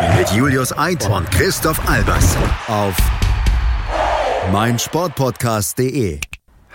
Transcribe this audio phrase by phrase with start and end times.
[0.00, 2.34] Mit Julius Eid und Christoph Albers.
[2.68, 2.96] Auf
[4.50, 6.20] meinsportpodcast.de.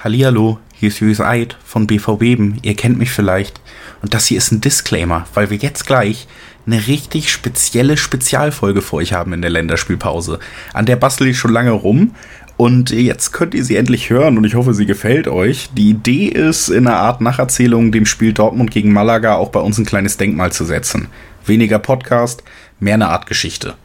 [0.04, 2.62] Hallihallo, hier ist Julius Eid von BVB.
[2.62, 3.62] Ihr kennt mich vielleicht.
[4.04, 6.28] Und das hier ist ein Disclaimer, weil wir jetzt gleich
[6.68, 10.40] eine richtig spezielle Spezialfolge für euch haben in der Länderspielpause.
[10.74, 12.12] An der bastel ich schon lange rum
[12.58, 15.70] und jetzt könnt ihr sie endlich hören und ich hoffe, sie gefällt euch.
[15.74, 19.78] Die Idee ist, in einer Art Nacherzählung dem Spiel Dortmund gegen Malaga auch bei uns
[19.78, 21.08] ein kleines Denkmal zu setzen.
[21.46, 22.44] Weniger Podcast,
[22.80, 23.76] mehr eine Art Geschichte.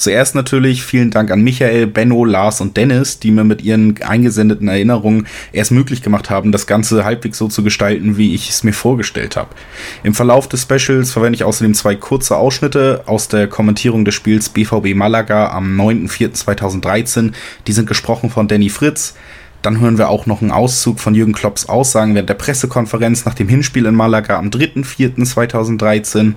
[0.00, 4.66] Zuerst natürlich vielen Dank an Michael, Benno, Lars und Dennis, die mir mit ihren eingesendeten
[4.66, 8.72] Erinnerungen erst möglich gemacht haben, das Ganze halbwegs so zu gestalten, wie ich es mir
[8.72, 9.50] vorgestellt habe.
[10.02, 14.48] Im Verlauf des Specials verwende ich außerdem zwei kurze Ausschnitte aus der Kommentierung des Spiels
[14.48, 17.32] BVB Malaga am 9.04.2013.
[17.66, 19.14] Die sind gesprochen von Danny Fritz.
[19.62, 23.34] Dann hören wir auch noch einen Auszug von Jürgen Klopps Aussagen während der Pressekonferenz nach
[23.34, 26.34] dem Hinspiel in Malaga am 3.4.2013.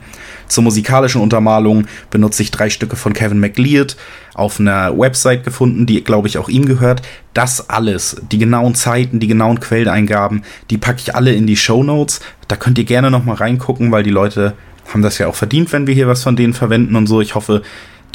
[0.49, 3.95] Zur musikalischen Untermalung benutze ich drei Stücke von Kevin McLeod
[4.33, 7.01] auf einer Website gefunden, die, glaube ich, auch ihm gehört.
[7.33, 11.83] Das alles, die genauen Zeiten, die genauen Quelleneingaben, die packe ich alle in die Show
[11.83, 12.19] Notes.
[12.47, 14.53] Da könnt ihr gerne noch mal reingucken, weil die Leute
[14.91, 17.21] haben das ja auch verdient, wenn wir hier was von denen verwenden und so.
[17.21, 17.61] Ich hoffe,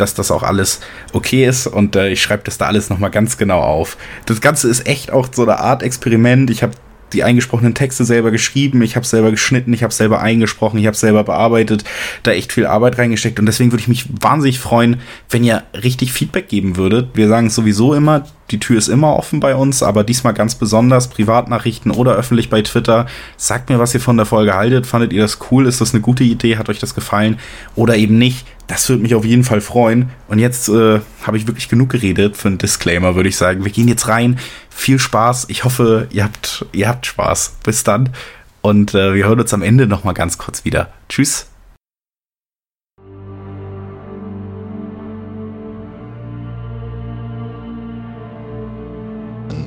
[0.00, 0.80] dass das auch alles
[1.12, 3.96] okay ist und äh, ich schreibe das da alles nochmal ganz genau auf.
[4.26, 6.50] Das Ganze ist echt auch so eine Art Experiment.
[6.50, 6.72] Ich habe
[7.12, 10.96] die eingesprochenen Texte selber geschrieben, ich habe selber geschnitten, ich habe selber eingesprochen, ich habe
[10.96, 11.84] selber bearbeitet,
[12.22, 15.00] da echt viel Arbeit reingesteckt und deswegen würde ich mich wahnsinnig freuen,
[15.30, 17.10] wenn ihr richtig Feedback geben würdet.
[17.14, 20.54] Wir sagen es sowieso immer, die Tür ist immer offen bei uns, aber diesmal ganz
[20.54, 23.06] besonders Privatnachrichten oder öffentlich bei Twitter.
[23.36, 24.86] Sagt mir, was ihr von der Folge haltet.
[24.86, 25.66] Fandet ihr das cool?
[25.66, 26.56] Ist das eine gute Idee?
[26.56, 27.38] Hat euch das gefallen?
[27.74, 28.46] Oder eben nicht?
[28.66, 30.10] Das würde mich auf jeden Fall freuen.
[30.28, 33.64] Und jetzt äh, habe ich wirklich genug geredet für einen Disclaimer, würde ich sagen.
[33.64, 34.38] Wir gehen jetzt rein.
[34.78, 35.46] Viel Spaß.
[35.48, 37.56] Ich hoffe, ihr habt, ihr habt Spaß.
[37.64, 38.10] Bis dann.
[38.62, 40.92] Und äh, wir hören uns am Ende nochmal ganz kurz wieder.
[41.08, 41.48] Tschüss.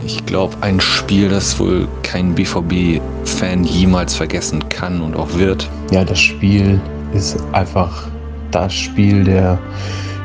[0.06, 5.70] Ich glaube, ein Spiel, das wohl kein BVB-Fan jemals vergessen kann und auch wird.
[5.92, 6.80] Ja, das Spiel
[7.14, 8.08] ist einfach
[8.52, 9.60] das Spiel der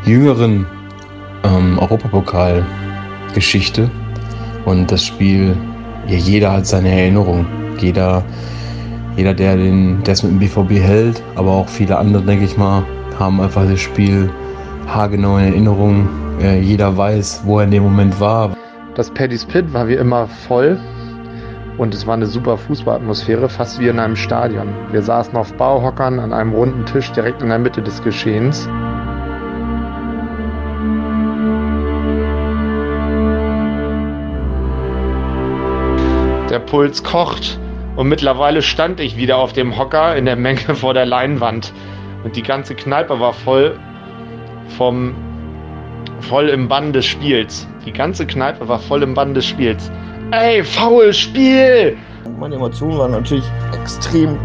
[0.04, 0.64] jüngeren
[1.42, 3.90] ähm, Europapokal-Geschichte.
[4.66, 5.56] Und das Spiel,
[6.08, 7.46] ja, jeder hat seine Erinnerung.
[7.78, 8.22] Jeder,
[9.16, 9.56] jeder der,
[10.06, 12.84] es mit dem BVB hält, aber auch viele andere, denke ich mal,
[13.18, 14.28] haben einfach das Spiel
[14.88, 16.08] haargenau in Erinnerung.
[16.42, 18.56] Äh, jeder weiß, wo er in dem Moment war.
[18.94, 20.78] Das Paddy's Pit war wie immer voll
[21.78, 24.68] und es war eine super Fußballatmosphäre, fast wie in einem Stadion.
[24.90, 28.68] Wir saßen auf Bauhockern an einem runden Tisch direkt in der Mitte des Geschehens.
[36.50, 37.58] Der Puls kocht
[37.96, 41.72] und mittlerweile stand ich wieder auf dem Hocker in der Menge vor der Leinwand
[42.24, 43.78] und die ganze Kneipe war voll
[44.76, 45.14] vom
[46.20, 47.66] voll im Bann des Spiels.
[47.84, 49.90] Die ganze Kneipe war voll im Bann des Spiels.
[50.30, 51.96] Ey, faul Spiel!
[52.38, 53.44] Meine Emotionen waren natürlich
[53.80, 54.36] extrem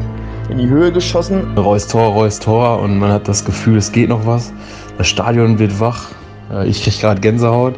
[0.49, 1.57] in die Höhe geschossen.
[1.57, 4.53] Reus Tor, Reus Tor und man hat das Gefühl, es geht noch was.
[4.97, 6.09] Das Stadion wird wach.
[6.51, 7.75] Äh, Ich kriege gerade Gänsehaut,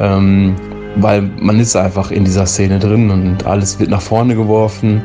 [0.00, 0.54] ähm,
[0.96, 5.02] weil man ist einfach in dieser Szene drin und alles wird nach vorne geworfen.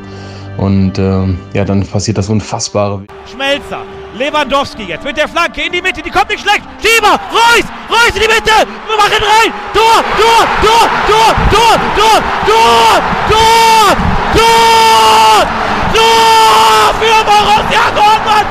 [0.58, 3.04] Und ähm, ja, dann passiert das Unfassbare.
[3.32, 3.82] Schmelzer,
[4.18, 6.64] Lewandowski jetzt mit der Flanke in die Mitte, die kommt nicht schlecht.
[6.84, 9.54] Schieber, Reus, Reus in die Mitte, wir machen rein.
[9.74, 13.96] Tor, Tor, Tor, Tor, Tor, Tor, Tor, Tor,
[14.36, 15.48] Tor,
[15.94, 18.48] Tor für Borussia Dortmund.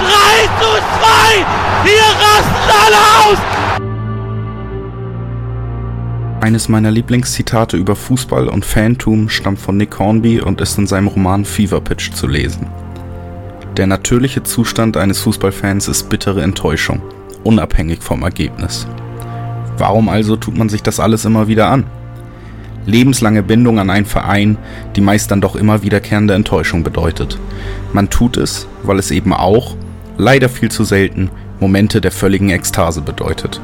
[0.00, 1.46] 3 zu 2,
[1.84, 3.57] hier rasten alle aus.
[6.40, 11.08] Eines meiner Lieblingszitate über Fußball und Fantum stammt von Nick Hornby und ist in seinem
[11.08, 12.68] Roman Fever Pitch zu lesen.
[13.76, 17.02] Der natürliche Zustand eines Fußballfans ist bittere Enttäuschung,
[17.42, 18.86] unabhängig vom Ergebnis.
[19.78, 21.84] Warum also tut man sich das alles immer wieder an?
[22.86, 24.58] Lebenslange Bindung an einen Verein,
[24.94, 27.36] die meist dann doch immer wiederkehrende Enttäuschung bedeutet.
[27.92, 29.76] Man tut es, weil es eben auch,
[30.16, 33.60] leider viel zu selten, Momente der völligen Ekstase bedeutet.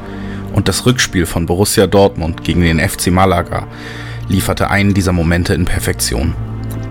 [0.55, 3.67] Und das Rückspiel von Borussia Dortmund gegen den FC Malaga
[4.29, 6.35] lieferte einen dieser Momente in Perfektion.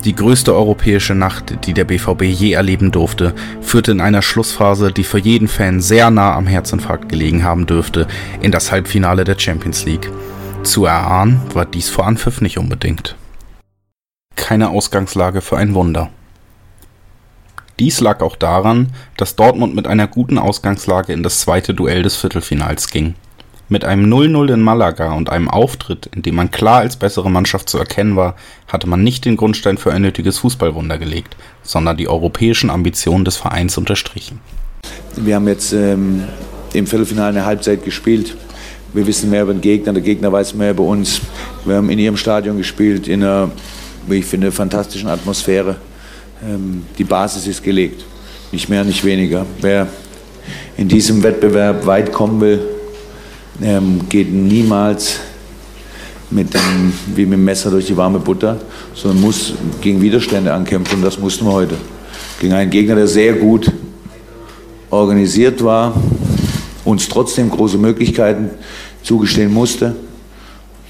[0.03, 5.05] Die größte europäische Nacht, die der BVB je erleben durfte, führte in einer Schlussphase, die
[5.05, 8.07] für jeden Fan sehr nah am Herzinfarkt gelegen haben dürfte,
[8.41, 10.11] in das Halbfinale der Champions League.
[10.63, 13.15] Zu erahnen war dies vor Anpfiff nicht unbedingt.
[14.35, 16.09] Keine Ausgangslage für ein Wunder.
[17.79, 22.17] Dies lag auch daran, dass Dortmund mit einer guten Ausgangslage in das zweite Duell des
[22.17, 23.15] Viertelfinals ging.
[23.73, 27.67] Mit einem 0-0 in Malaga und einem Auftritt, in dem man klar als bessere Mannschaft
[27.67, 28.35] zu erkennen war,
[28.67, 33.35] hatte man nicht den Grundstein für ein nötiges Fußballwunder gelegt, sondern die europäischen Ambitionen des
[33.35, 34.39] Vereins unterstrichen.
[35.15, 36.25] Wir haben jetzt ähm,
[36.73, 38.37] im Viertelfinale eine Halbzeit gespielt.
[38.93, 41.21] Wir wissen mehr über den Gegner, der Gegner weiß mehr über uns.
[41.65, 43.49] Wir haben in ihrem Stadion gespielt, in einer,
[44.05, 45.77] wie ich finde, fantastischen Atmosphäre.
[46.47, 48.05] Ähm, die Basis ist gelegt,
[48.51, 49.47] nicht mehr, nicht weniger.
[49.61, 49.87] Wer
[50.77, 52.72] in diesem Wettbewerb weit kommen will,
[53.63, 55.19] ähm, geht niemals
[56.29, 58.57] mit dem, wie mit dem Messer durch die warme Butter,
[58.93, 60.97] sondern muss gegen Widerstände ankämpfen.
[60.97, 61.75] Und das mussten wir heute.
[62.39, 63.71] Gegen einen Gegner, der sehr gut
[64.89, 65.93] organisiert war,
[66.83, 68.49] uns trotzdem große Möglichkeiten
[69.01, 69.95] zugestehen musste,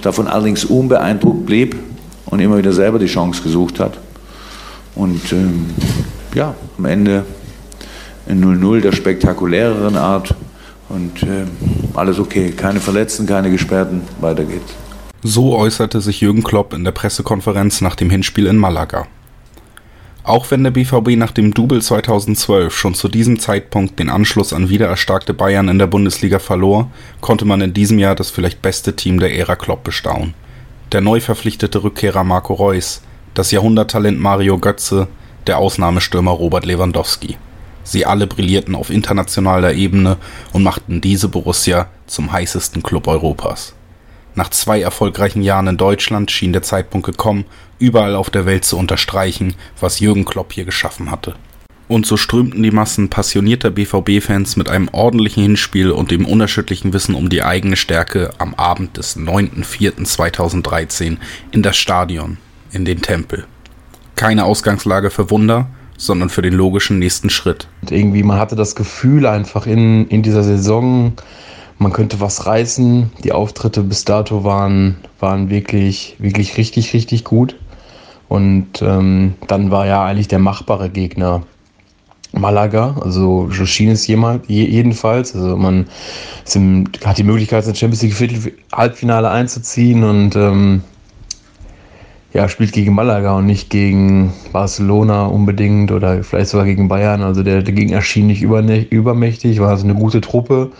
[0.01, 1.75] davon allerdings unbeeindruckt blieb
[2.25, 3.97] und immer wieder selber die Chance gesucht hat.
[4.95, 5.67] Und ähm,
[6.33, 7.25] ja, am Ende
[8.27, 10.35] ein 0-0 der spektakuläreren Art.
[10.93, 11.45] Und äh,
[11.95, 12.51] alles okay.
[12.51, 14.01] Keine Verletzten, keine Gesperrten.
[14.21, 14.73] Weiter geht's.
[15.23, 19.07] So äußerte sich Jürgen Klopp in der Pressekonferenz nach dem Hinspiel in Malaga.
[20.25, 24.69] Auch wenn der BVB nach dem Double 2012 schon zu diesem Zeitpunkt den Anschluss an
[24.69, 29.19] wiedererstarkte Bayern in der Bundesliga verlor, konnte man in diesem Jahr das vielleicht beste Team
[29.19, 30.33] der Ära Klopp bestaunen.
[30.91, 33.01] Der neu verpflichtete Rückkehrer Marco Reus,
[33.33, 35.07] das Jahrhunderttalent Mario Götze,
[35.47, 37.37] der Ausnahmestürmer Robert Lewandowski.
[37.83, 40.17] Sie alle brillierten auf internationaler Ebene
[40.51, 43.73] und machten diese Borussia zum heißesten Club Europas.
[44.35, 47.45] Nach zwei erfolgreichen Jahren in Deutschland schien der Zeitpunkt gekommen,
[47.77, 51.35] überall auf der Welt zu unterstreichen, was Jürgen Klopp hier geschaffen hatte.
[51.87, 57.13] Und so strömten die Massen passionierter BVB-Fans mit einem ordentlichen Hinspiel und dem unerschütterlichen Wissen
[57.13, 61.17] um die eigene Stärke am Abend des 9.04.2013
[61.51, 62.37] in das Stadion,
[62.71, 63.45] in den Tempel.
[64.15, 65.67] Keine Ausgangslage für Wunder,
[66.05, 67.67] sondern für den logischen nächsten Schritt.
[67.81, 71.13] Und irgendwie, man hatte das Gefühl einfach in, in dieser Saison,
[71.79, 73.11] man könnte was reißen.
[73.23, 77.55] Die Auftritte bis dato waren, waren wirklich, wirklich richtig, richtig gut.
[78.29, 81.43] Und ähm, dann war ja eigentlich der machbare Gegner
[82.31, 85.35] Malaga, also so schien es jemand, jedenfalls.
[85.35, 85.85] Also man
[87.05, 90.81] hat die Möglichkeit, ins Champions League Viertel, Halbfinale einzuziehen und ähm,
[92.33, 97.21] ja, spielt gegen Malaga und nicht gegen Barcelona unbedingt oder vielleicht sogar gegen Bayern.
[97.21, 100.71] Also der, der Gegner schien nicht übermächtig, war also eine gute Truppe.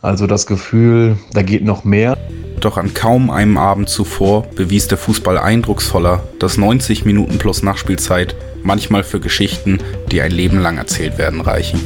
[0.00, 2.16] Also das Gefühl, da geht noch mehr.
[2.60, 8.34] Doch an kaum einem Abend zuvor bewies der Fußball eindrucksvoller, dass 90 Minuten plus Nachspielzeit
[8.62, 9.78] manchmal für Geschichten,
[10.10, 11.80] die ein Leben lang erzählt werden, reichen.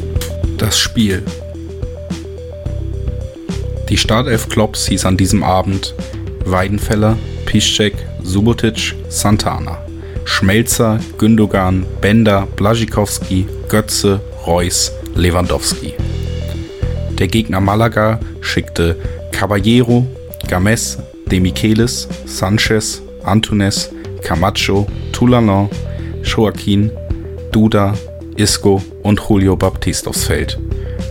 [0.59, 1.25] Das Spiel.
[3.89, 5.97] Die Startelf Klops hieß an diesem Abend
[6.45, 7.95] Weidenfeller, Piszczek,
[8.31, 9.79] Subotic, Santana.
[10.25, 15.95] Schmelzer, Gündogan, Bender, Blaschikowski, Götze, Reus, Lewandowski.
[17.19, 18.97] Der Gegner Malaga schickte
[19.33, 20.07] Caballero,
[20.47, 23.91] Games, Demichelis, Sanchez, Antunes,
[24.23, 25.69] Camacho, Toulanon,
[26.23, 26.93] Joaquin,
[27.51, 27.95] Duda,
[28.37, 30.57] Isco und Julio Baptiste aufs Feld.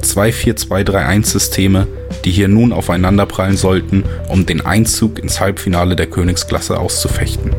[0.01, 1.85] Zwei 4-2-3-1-Systeme,
[2.25, 7.51] die hier nun aufeinanderprallen sollten, um den Einzug ins Halbfinale der Königsklasse auszufechten.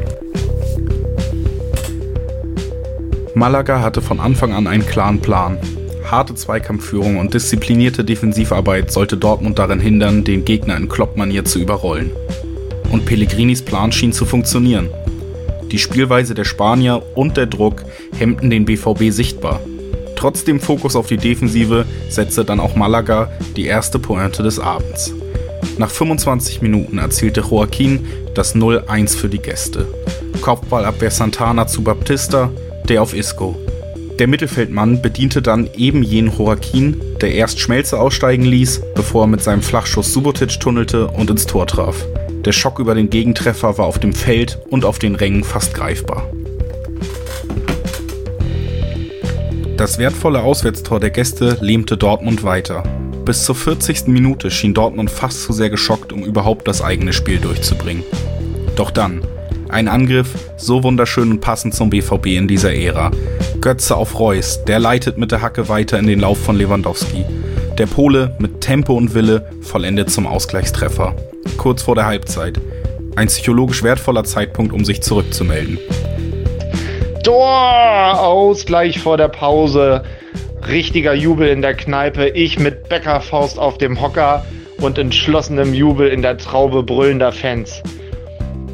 [3.34, 5.58] Malaga hatte von Anfang an einen klaren Plan.
[6.04, 12.10] Harte Zweikampfführung und disziplinierte Defensivarbeit sollte Dortmund daran hindern, den Gegner in Klopp-Manier zu überrollen.
[12.90, 14.90] Und Pellegrinis Plan schien zu funktionieren.
[15.70, 17.84] Die Spielweise der Spanier und der Druck
[18.18, 19.60] hemmten den BVB sichtbar
[20.20, 25.14] Trotz dem Fokus auf die Defensive setzte dann auch Malaga die erste Pointe des Abends.
[25.78, 29.88] Nach 25 Minuten erzielte Joaquin das 0-1 für die Gäste.
[30.42, 32.50] Kopfballabwehr Santana zu Baptista,
[32.86, 33.56] der auf Isco.
[34.18, 39.42] Der Mittelfeldmann bediente dann eben jenen Joaquin, der erst Schmelze aussteigen ließ, bevor er mit
[39.42, 41.96] seinem Flachschuss Subotic tunnelte und ins Tor traf.
[42.44, 46.30] Der Schock über den Gegentreffer war auf dem Feld und auf den Rängen fast greifbar.
[49.80, 52.82] Das wertvolle Auswärtstor der Gäste lähmte Dortmund weiter.
[53.24, 54.08] Bis zur 40.
[54.08, 58.04] Minute schien Dortmund fast zu sehr geschockt, um überhaupt das eigene Spiel durchzubringen.
[58.76, 59.22] Doch dann,
[59.70, 63.10] ein Angriff, so wunderschön und passend zum BVB in dieser Ära.
[63.62, 67.24] Götze auf Reus, der leitet mit der Hacke weiter in den Lauf von Lewandowski.
[67.78, 71.16] Der Pole mit Tempo und Wille vollendet zum Ausgleichstreffer.
[71.56, 72.60] Kurz vor der Halbzeit.
[73.16, 75.78] Ein psychologisch wertvoller Zeitpunkt, um sich zurückzumelden.
[77.22, 78.18] Tor!
[78.18, 80.04] Ausgleich vor der Pause.
[80.68, 82.28] Richtiger Jubel in der Kneipe.
[82.28, 84.44] Ich mit Bäckerfaust auf dem Hocker
[84.80, 87.82] und entschlossenem Jubel in der Traube brüllender Fans.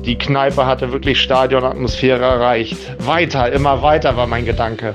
[0.05, 2.79] Die Kneipe hatte wirklich Stadionatmosphäre erreicht.
[3.05, 4.93] Weiter, immer weiter war mein Gedanke.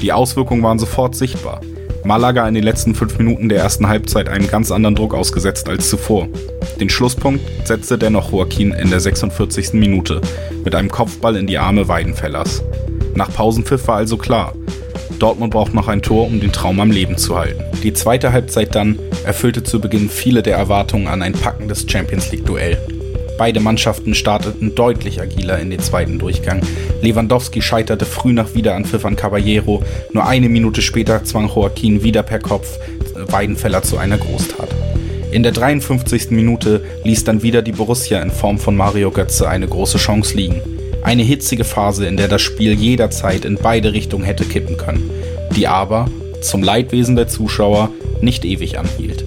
[0.00, 1.60] Die Auswirkungen waren sofort sichtbar.
[2.04, 5.88] Malaga in den letzten fünf Minuten der ersten Halbzeit einen ganz anderen Druck ausgesetzt als
[5.88, 6.28] zuvor.
[6.78, 9.72] Den Schlusspunkt setzte dennoch Joaquin in der 46.
[9.72, 10.20] Minute
[10.64, 12.62] mit einem Kopfball in die Arme Weidenfellers.
[13.14, 14.52] Nach Pausenpfiff war also klar,
[15.18, 17.64] Dortmund braucht noch ein Tor, um den Traum am Leben zu halten.
[17.82, 23.03] Die zweite Halbzeit dann erfüllte zu Beginn viele der Erwartungen an ein packendes Champions League-Duell.
[23.36, 26.60] Beide Mannschaften starteten deutlich agiler in den zweiten Durchgang.
[27.02, 29.82] Lewandowski scheiterte früh nach Wiederanpfiff an Caballero.
[30.12, 32.78] Nur eine Minute später zwang Joaquin wieder per Kopf
[33.14, 34.68] Weidenfeller zu einer Großtat.
[35.32, 36.30] In der 53.
[36.30, 40.62] Minute ließ dann wieder die Borussia in Form von Mario Götze eine große Chance liegen.
[41.02, 45.10] Eine hitzige Phase, in der das Spiel jederzeit in beide Richtungen hätte kippen können,
[45.56, 46.08] die aber,
[46.40, 49.24] zum Leidwesen der Zuschauer, nicht ewig anhielt.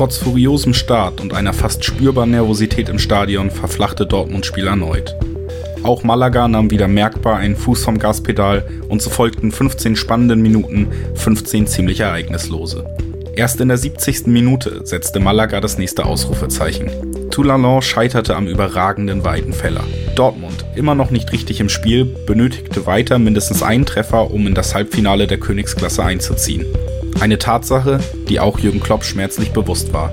[0.00, 5.14] Trotz furiosem Start und einer fast spürbaren Nervosität im Stadion verflachte Dortmund Spiel erneut.
[5.82, 10.88] Auch Malaga nahm wieder merkbar einen Fuß vom Gaspedal und so folgten 15 spannenden Minuten,
[11.16, 12.86] 15 ziemlich ereignislose.
[13.36, 14.28] Erst in der 70.
[14.28, 16.90] Minute setzte Malaga das nächste Ausrufezeichen.
[17.30, 19.84] Toulalon scheiterte am überragenden Weidenfeller.
[20.14, 24.74] Dortmund, immer noch nicht richtig im Spiel, benötigte weiter mindestens einen Treffer, um in das
[24.74, 26.64] Halbfinale der Königsklasse einzuziehen.
[27.18, 30.12] Eine Tatsache, die auch Jürgen Klopp schmerzlich bewusst war.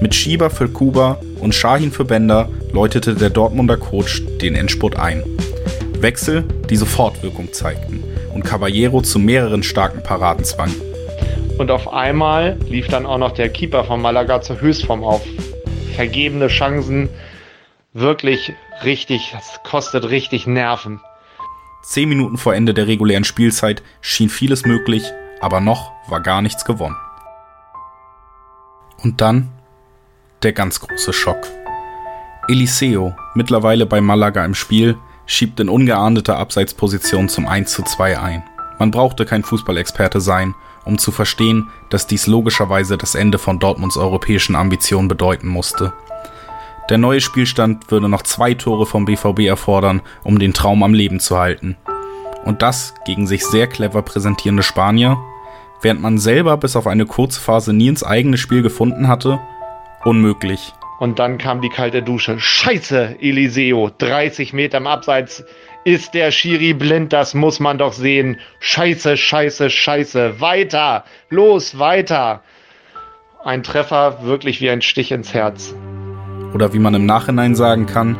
[0.00, 5.22] Mit Schieber für Kuba und Shahin für Bender läutete der Dortmunder Coach den Endspurt ein.
[6.00, 10.70] Wechsel, die sofort Wirkung zeigten und Caballero zu mehreren starken Paraden zwang.
[11.56, 15.22] Und auf einmal lief dann auch noch der Keeper von Malaga zur Höchstform auf.
[15.94, 17.08] Vergebene Chancen,
[17.92, 18.52] wirklich
[18.84, 21.00] richtig, das kostet richtig Nerven.
[21.84, 25.04] Zehn Minuten vor Ende der regulären Spielzeit schien vieles möglich,
[25.44, 26.96] aber noch war gar nichts gewonnen.
[29.02, 29.50] Und dann
[30.42, 31.46] der ganz große Schock.
[32.48, 34.96] Eliseo, mittlerweile bei Malaga im Spiel,
[35.26, 38.42] schiebt in ungeahndeter Abseitsposition zum 1 zu 2 ein.
[38.78, 40.54] Man brauchte kein Fußballexperte sein,
[40.86, 45.92] um zu verstehen, dass dies logischerweise das Ende von Dortmunds europäischen Ambitionen bedeuten musste.
[46.88, 51.20] Der neue Spielstand würde noch zwei Tore vom BVB erfordern, um den Traum am Leben
[51.20, 51.76] zu halten.
[52.44, 55.18] Und das gegen sich sehr clever präsentierende Spanier,
[55.84, 59.38] während man selber bis auf eine kurze Phase nie ins eigene Spiel gefunden hatte?
[60.02, 60.72] Unmöglich.
[60.98, 62.38] Und dann kam die kalte Dusche.
[62.38, 65.44] Scheiße, Eliseo, 30 Meter im Abseits
[65.84, 68.38] ist der Schiri blind, das muss man doch sehen.
[68.60, 70.40] Scheiße, scheiße, scheiße.
[70.40, 72.42] Weiter, los, weiter.
[73.44, 75.74] Ein Treffer wirklich wie ein Stich ins Herz.
[76.54, 78.16] Oder wie man im Nachhinein sagen kann,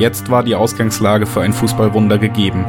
[0.00, 2.64] jetzt war die Ausgangslage für ein Fußballwunder gegeben.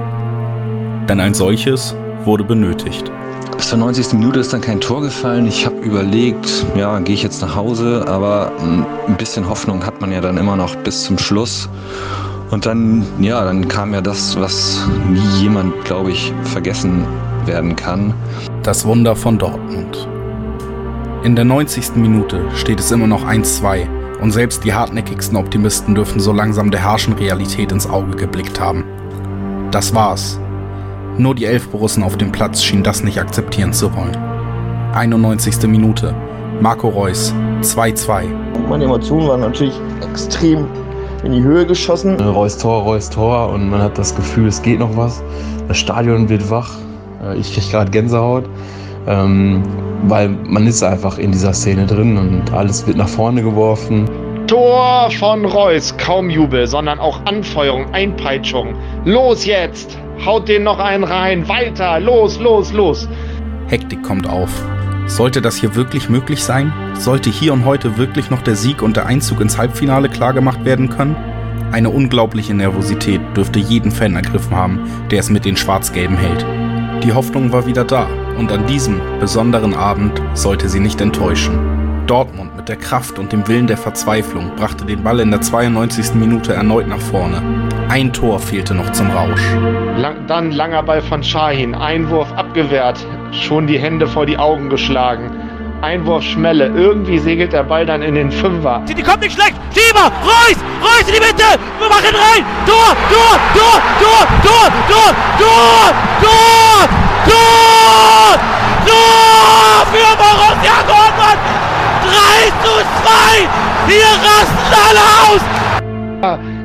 [1.09, 3.11] Denn ein solches wurde benötigt.
[3.57, 4.13] Bis zur 90.
[4.13, 5.47] Minute ist dann kein Tor gefallen.
[5.47, 10.11] Ich habe überlegt, ja, gehe ich jetzt nach Hause, aber ein bisschen Hoffnung hat man
[10.11, 11.69] ja dann immer noch bis zum Schluss.
[12.51, 17.05] Und dann, ja, dann kam ja das, was nie jemand, glaube ich, vergessen
[17.45, 18.13] werden kann.
[18.63, 20.07] Das Wunder von Dortmund.
[21.23, 21.95] In der 90.
[21.95, 23.87] Minute steht es immer noch 1-2
[24.21, 28.83] und selbst die hartnäckigsten Optimisten dürfen so langsam der harschen Realität ins Auge geblickt haben.
[29.71, 30.39] Das war's.
[31.17, 34.17] Nur die elf Borussen auf dem Platz schienen das nicht akzeptieren zu wollen.
[34.93, 35.65] 91.
[35.67, 36.13] Minute.
[36.59, 38.25] Marco Reus 2-2.
[38.69, 39.79] Meine Emotionen waren natürlich
[40.09, 40.67] extrem
[41.23, 42.19] in die Höhe geschossen.
[42.19, 45.23] Reus Tor, Reus Tor und man hat das Gefühl, es geht noch was.
[45.69, 46.71] Das Stadion wird wach.
[47.23, 48.43] Äh, ich kriege gerade Gänsehaut,
[49.07, 49.63] ähm,
[50.07, 54.09] weil man ist einfach in dieser Szene drin und alles wird nach vorne geworfen.
[54.47, 58.75] Tor von Reus, kaum Jubel, sondern auch Anfeuerung, Einpeitschung.
[59.05, 59.97] Los jetzt!
[60.23, 63.09] Haut den noch einen rein, weiter, los, los, los!
[63.67, 64.49] Hektik kommt auf.
[65.07, 66.73] Sollte das hier wirklich möglich sein?
[66.93, 70.89] Sollte hier und heute wirklich noch der Sieg und der Einzug ins Halbfinale klargemacht werden
[70.89, 71.15] können?
[71.71, 74.79] Eine unglaubliche Nervosität dürfte jeden Fan ergriffen haben,
[75.11, 76.45] der es mit den Schwarz-Gelben hält.
[77.03, 78.07] Die Hoffnung war wieder da
[78.37, 81.84] und an diesem besonderen Abend sollte sie nicht enttäuschen.
[82.07, 86.13] Dortmund mit der Kraft und dem Willen der Verzweiflung brachte den Ball in der 92.
[86.13, 87.41] Minute erneut nach vorne.
[87.89, 89.41] Ein Tor fehlte noch zum Rausch.
[89.97, 95.31] Lang, dann langer Ball von Shahin, Einwurf abgewehrt, schon die Hände vor die Augen geschlagen.
[95.81, 98.81] Einwurf Schmelle, irgendwie segelt der Ball dann in den Fünfer.
[98.87, 103.39] Die kommt nicht schlecht, Schieber, Reus, Reus in die Mitte, wir machen rein, Tor, Tor,
[103.53, 106.89] Tor, Tor, Tor, Tor, Tor, Tor,
[107.27, 108.39] Tor,
[108.85, 109.15] Tor
[109.91, 111.64] für Borussia Dortmund, 3
[112.63, 113.47] zu 2,
[113.87, 115.41] hier rasten alle aus.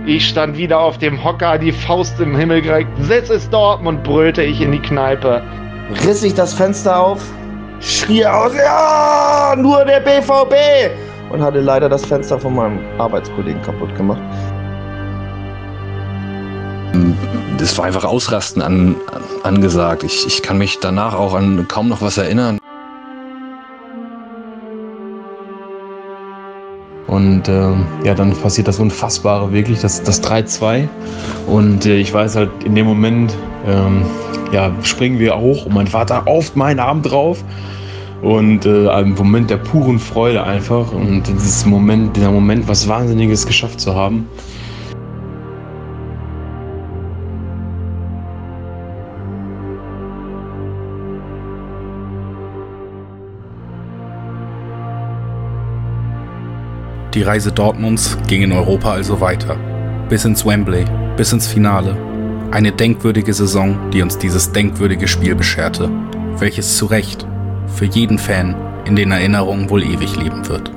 [0.07, 2.91] Ich stand wieder auf dem Hocker, die Faust im Himmel gereckt.
[3.01, 5.43] Sitz ist Dortmund, brüllte ich in die Kneipe.
[6.05, 7.21] Riss ich das Fenster auf,
[7.81, 10.55] schrie aus, ja, nur der BVB!
[11.31, 14.21] Und hatte leider das Fenster von meinem Arbeitskollegen kaputt gemacht.
[17.59, 18.97] Das war einfach Ausrasten an,
[19.43, 20.03] angesagt.
[20.03, 22.60] Ich, ich kann mich danach auch an kaum noch was erinnern.
[27.11, 27.73] Und äh,
[28.05, 30.87] ja, dann passiert das Unfassbare wirklich, das, das 3-2.
[31.49, 33.35] Und äh, ich weiß halt, in dem Moment
[33.67, 34.05] ähm,
[34.53, 37.43] ja, springen wir hoch und mein Vater auf meinen Arm drauf.
[38.23, 40.93] Und äh, ein Moment der puren Freude einfach.
[40.93, 44.29] Und dieses Moment, dieser Moment, was Wahnsinniges geschafft zu haben.
[57.21, 59.55] Die Reise Dortmunds ging in Europa also weiter.
[60.09, 60.87] Bis ins Wembley,
[61.19, 61.95] bis ins Finale.
[62.51, 65.91] Eine denkwürdige Saison, die uns dieses denkwürdige Spiel bescherte,
[66.39, 67.27] welches zu Recht
[67.77, 68.55] für jeden Fan
[68.87, 70.71] in den Erinnerungen wohl ewig leben wird.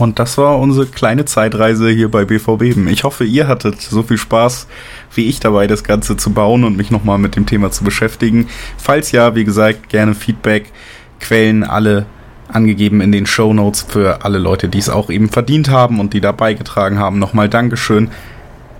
[0.00, 2.88] Und das war unsere kleine Zeitreise hier bei BVB.
[2.88, 4.66] Ich hoffe, ihr hattet so viel Spaß
[5.14, 8.48] wie ich dabei, das Ganze zu bauen und mich nochmal mit dem Thema zu beschäftigen.
[8.78, 10.72] Falls ja, wie gesagt, gerne Feedback,
[11.20, 12.06] Quellen, alle
[12.48, 16.14] angegeben in den Show Notes für alle Leute, die es auch eben verdient haben und
[16.14, 17.18] die da beigetragen haben.
[17.18, 18.10] Nochmal Dankeschön.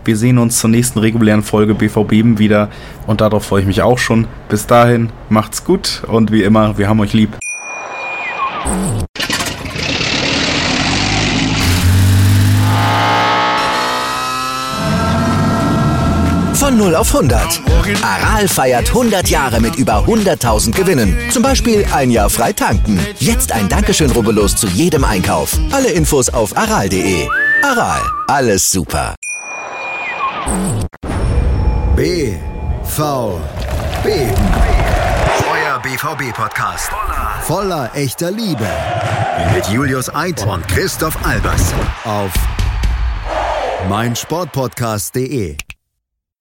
[0.07, 2.71] Wir sehen uns zur nächsten regulären Folge BVB wieder
[3.07, 4.27] und darauf freue ich mich auch schon.
[4.49, 7.37] Bis dahin, macht's gut und wie immer, wir haben euch lieb.
[16.81, 17.61] 0 auf 100.
[18.03, 21.15] Aral feiert 100 Jahre mit über 100.000 Gewinnen.
[21.31, 22.99] Zum Beispiel ein Jahr frei tanken.
[23.19, 25.59] Jetzt ein Dankeschön, rubbellos zu jedem Einkauf.
[25.73, 27.29] Alle Infos auf aral.de.
[27.62, 29.14] Aral, alles super.
[31.97, 32.33] B,
[32.85, 33.38] V,
[34.03, 34.33] Beben.
[35.53, 36.90] Euer BVB-Podcast.
[37.43, 38.66] Voller echter Liebe.
[39.55, 41.75] Mit Julius Eid und Christoph Albers.
[42.05, 42.33] Auf
[43.90, 45.59] meinsportpodcast.de.